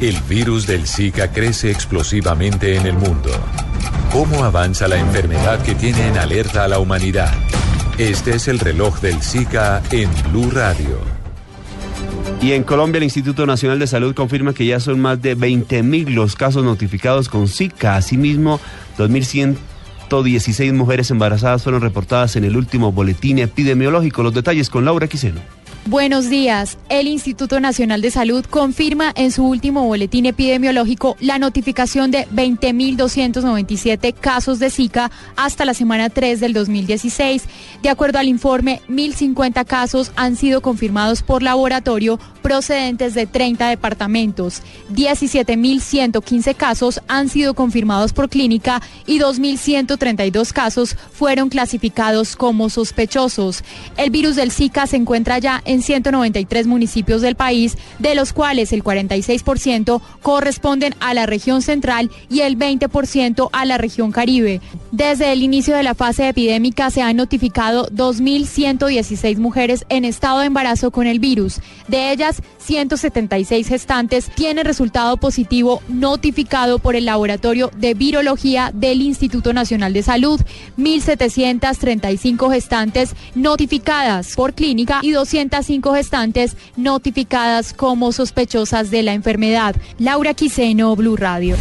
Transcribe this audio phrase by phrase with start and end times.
[0.00, 3.30] El virus del Zika crece explosivamente en el mundo.
[4.12, 7.32] ¿Cómo avanza la enfermedad que tiene en alerta a la humanidad?
[7.96, 11.00] Este es el reloj del Zika en Blue Radio.
[12.42, 16.10] Y en Colombia el Instituto Nacional de Salud confirma que ya son más de 20.000
[16.10, 17.96] los casos notificados con Zika.
[17.96, 18.60] Asimismo,
[18.98, 24.22] 2.116 mujeres embarazadas fueron reportadas en el último boletín epidemiológico.
[24.22, 25.40] Los detalles con Laura Quiseno.
[25.88, 26.78] Buenos días.
[26.88, 34.12] El Instituto Nacional de Salud confirma en su último boletín epidemiológico la notificación de 20.297
[34.12, 37.44] casos de Zika hasta la semana 3 del 2016.
[37.82, 44.62] De acuerdo al informe, 1.050 casos han sido confirmados por laboratorio procedentes de 30 departamentos.
[44.92, 53.64] 17.115 casos han sido confirmados por clínica y 2.132 casos fueron clasificados como sospechosos.
[53.96, 58.72] El virus del Zika se encuentra ya en 193 municipios del país, de los cuales
[58.72, 64.60] el 46% corresponden a la región central y el 20% a la región caribe.
[64.96, 70.46] Desde el inicio de la fase epidémica se han notificado 2.116 mujeres en estado de
[70.46, 71.60] embarazo con el virus.
[71.86, 79.52] De ellas, 176 gestantes tienen resultado positivo notificado por el Laboratorio de Virología del Instituto
[79.52, 80.40] Nacional de Salud,
[80.78, 89.76] 1.735 gestantes notificadas por clínica y 205 gestantes notificadas como sospechosas de la enfermedad.
[89.98, 91.54] Laura Quiseno, Blue Radio.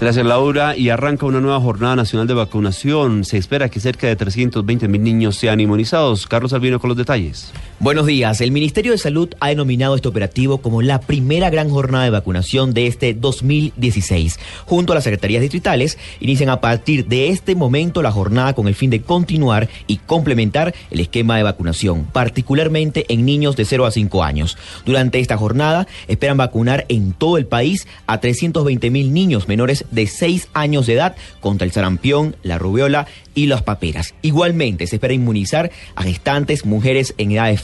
[0.00, 3.24] Gracias Laura y arranca una nueva jornada nacional de vacunación.
[3.24, 6.26] Se espera que cerca de 320 mil niños sean inmunizados.
[6.26, 7.52] Carlos Albino con los detalles.
[7.84, 8.40] Buenos días.
[8.40, 12.72] El Ministerio de Salud ha denominado este operativo como la primera gran jornada de vacunación
[12.72, 14.40] de este 2016.
[14.64, 18.74] Junto a las secretarías distritales, inician a partir de este momento la jornada con el
[18.74, 23.90] fin de continuar y complementar el esquema de vacunación, particularmente en niños de 0 a
[23.90, 24.56] 5 años.
[24.86, 30.06] Durante esta jornada esperan vacunar en todo el país a 320 mil niños menores de
[30.06, 34.14] 6 años de edad contra el sarampión, la rubiola y las paperas.
[34.22, 37.60] Igualmente se espera inmunizar a gestantes, mujeres en edades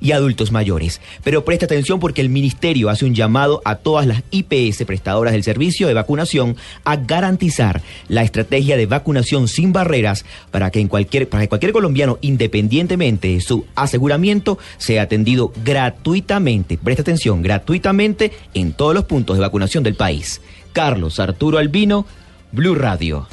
[0.00, 1.00] y adultos mayores.
[1.24, 5.42] Pero presta atención porque el ministerio hace un llamado a todas las IPS prestadoras del
[5.42, 11.28] servicio de vacunación a garantizar la estrategia de vacunación sin barreras para que en cualquier
[11.28, 16.78] para que cualquier colombiano independientemente de su aseguramiento sea atendido gratuitamente.
[16.78, 20.40] Presta atención, gratuitamente en todos los puntos de vacunación del país.
[20.72, 22.06] Carlos Arturo Albino,
[22.52, 23.26] Blue Radio.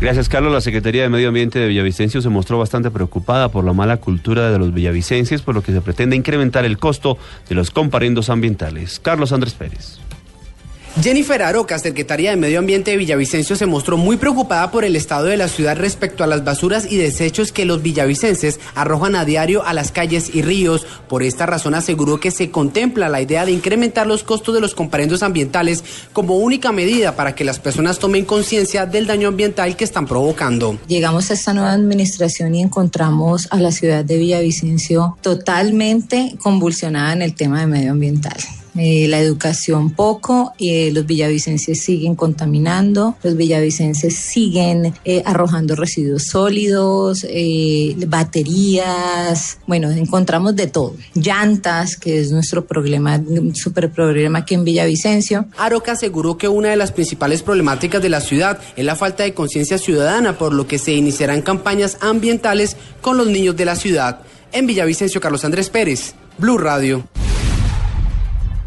[0.00, 0.52] Gracias, Carlos.
[0.52, 4.50] La Secretaría de Medio Ambiente de Villavicencio se mostró bastante preocupada por la mala cultura
[4.50, 7.16] de los villavicenses, por lo que se pretende incrementar el costo
[7.48, 9.00] de los comparendos ambientales.
[9.00, 10.03] Carlos Andrés Pérez.
[11.02, 15.24] Jennifer Aroca, secretaria de Medio Ambiente de Villavicencio, se mostró muy preocupada por el estado
[15.24, 19.66] de la ciudad respecto a las basuras y desechos que los villavicenses arrojan a diario
[19.66, 20.86] a las calles y ríos.
[21.08, 24.76] Por esta razón aseguró que se contempla la idea de incrementar los costos de los
[24.76, 25.82] comparendos ambientales
[26.12, 30.78] como única medida para que las personas tomen conciencia del daño ambiental que están provocando.
[30.86, 37.22] Llegamos a esta nueva administración y encontramos a la ciudad de Villavicencio totalmente convulsionada en
[37.22, 38.36] el tema de medio ambiental.
[38.76, 46.24] Eh, la educación poco, eh, los villavicenses siguen contaminando, los villavicenses siguen eh, arrojando residuos
[46.24, 53.22] sólidos, eh, baterías, bueno, encontramos de todo, llantas, que es nuestro problema,
[53.54, 55.46] super problema aquí en Villavicencio.
[55.56, 59.34] Aroca aseguró que una de las principales problemáticas de la ciudad es la falta de
[59.34, 64.20] conciencia ciudadana, por lo que se iniciarán campañas ambientales con los niños de la ciudad.
[64.52, 67.04] En Villavicencio, Carlos Andrés Pérez, Blue Radio.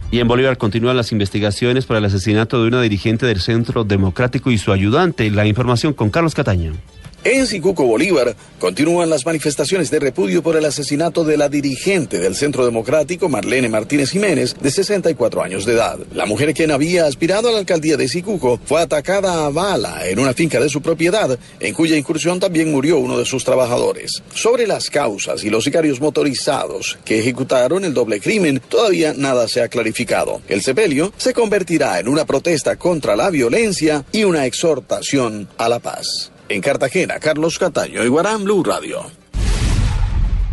[0.09, 4.51] Y en Bolívar continúan las investigaciones por el asesinato de una dirigente del Centro Democrático
[4.51, 5.29] y su ayudante.
[5.29, 6.73] La información con Carlos Cataño.
[7.23, 12.35] En Sicuco, Bolívar, continúan las manifestaciones de repudio por el asesinato de la dirigente del
[12.35, 15.97] Centro Democrático, Marlene Martínez Jiménez, de 64 años de edad.
[16.13, 20.19] La mujer quien había aspirado a la alcaldía de Sicuco fue atacada a bala en
[20.19, 24.23] una finca de su propiedad, en cuya incursión también murió uno de sus trabajadores.
[24.33, 29.61] Sobre las causas y los sicarios motorizados que ejecutaron el doble crimen, todavía nada se
[29.61, 30.41] ha clarificado.
[30.47, 35.79] El sepelio se convertirá en una protesta contra la violencia y una exhortación a la
[35.79, 36.31] paz.
[36.49, 39.05] En Cartagena, Carlos Cataño, Iguarán Blue Radio.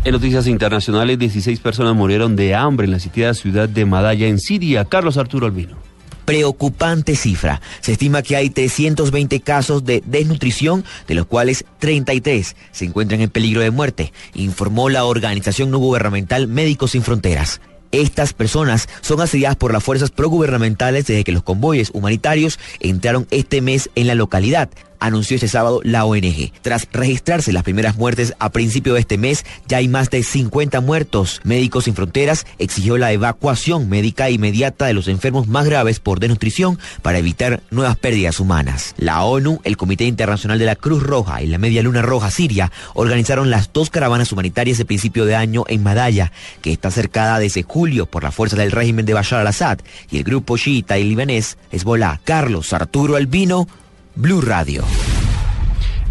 [0.03, 4.39] En noticias internacionales, 16 personas murieron de hambre en la sitiada ciudad de Madaya, en
[4.39, 4.85] Siria.
[4.85, 5.77] Carlos Arturo Albino.
[6.25, 7.61] Preocupante cifra.
[7.79, 13.29] Se estima que hay 320 casos de desnutrición, de los cuales 33 se encuentran en
[13.29, 17.61] peligro de muerte, informó la organización no gubernamental Médicos Sin Fronteras.
[17.91, 23.61] Estas personas son asediadas por las fuerzas progubernamentales desde que los convoyes humanitarios entraron este
[23.61, 24.69] mes en la localidad.
[24.99, 26.51] Anunció este sábado la ONG.
[26.61, 30.81] Tras registrarse las primeras muertes a principio de este mes, ya hay más de 50
[30.81, 31.41] muertos.
[31.43, 36.79] Médicos Sin Fronteras exigió la evacuación médica inmediata de los enfermos más graves por desnutrición
[37.01, 38.93] para evitar nuevas pérdidas humanas.
[38.97, 42.71] La ONU, el Comité Internacional de la Cruz Roja y la Media Luna Roja Siria
[42.93, 46.31] organizaron las dos caravanas humanitarias de principio de año en Madaya,
[46.61, 50.23] que está cercada desde julio por la fuerza del régimen de Bashar al-Assad y el
[50.23, 52.19] grupo chiita y libanés Hezbollah.
[52.23, 53.67] Carlos Arturo Albino,
[54.17, 54.81] Blue Radio.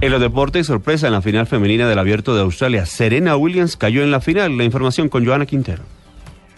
[0.02, 2.84] En los deportes, sorpresa en la final femenina del Abierto de Australia.
[2.84, 4.58] Serena Williams cayó en la final.
[4.58, 5.82] La información con Joana Quintero.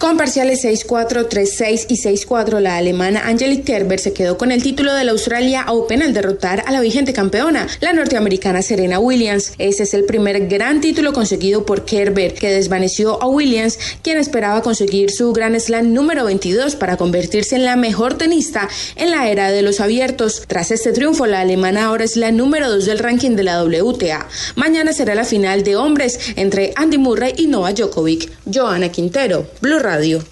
[0.06, 4.94] Con parciales 6-4, 3-6 y 6-4, la alemana Angelique Kerber se quedó con el título
[4.94, 9.54] del Australia Open al derrotar a la vigente campeona, la norteamericana Serena Williams.
[9.58, 14.62] Ese es el primer gran título conseguido por Kerber, que desvaneció a Williams, quien esperaba
[14.62, 19.50] conseguir su Gran Slam número 22 para convertirse en la mejor tenista en la era
[19.50, 20.44] de los abiertos.
[20.46, 24.28] Tras este triunfo, la alemana ahora es la número 2 del ranking de la WTA.
[24.54, 28.30] Mañana será la final de hombres entre Andy Murray y Novak Djokovic.
[28.54, 30.22] Joana Quintero, Blue Radio.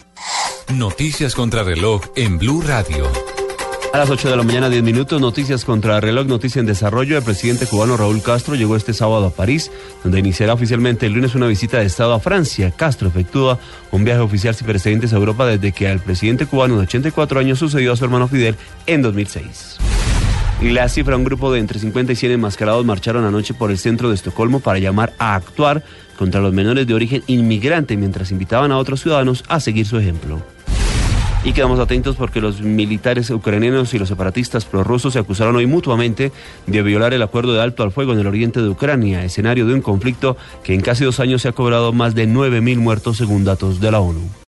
[0.75, 3.11] Noticias contra reloj en Blue Radio.
[3.94, 7.16] A las 8 de la mañana, 10 minutos, noticias contra reloj, noticia en desarrollo.
[7.16, 9.70] El presidente cubano Raúl Castro llegó este sábado a París,
[10.02, 12.72] donde iniciará oficialmente el lunes una visita de Estado a Francia.
[12.72, 13.58] Castro efectúa
[13.90, 17.58] un viaje oficial sin precedentes a Europa desde que al presidente cubano de 84 años
[17.58, 19.78] sucedió a su hermano Fidel en 2006.
[20.62, 24.09] La cifra, un grupo de entre 50 y 100 enmascarados marcharon anoche por el centro
[24.09, 25.83] de Estocolmo para llamar a actuar
[26.17, 30.43] contra los menores de origen inmigrante mientras invitaban a otros ciudadanos a seguir su ejemplo.
[31.45, 36.33] Y quedamos atentos porque los militares ucranianos y los separatistas prorrusos se acusaron hoy mutuamente
[36.67, 39.75] de violar el acuerdo de alto al fuego en el oriente de Ucrania, escenario de
[39.75, 43.45] un conflicto que en casi dos años se ha cobrado más de 9.000 muertos según
[43.45, 44.23] datos de la ONU.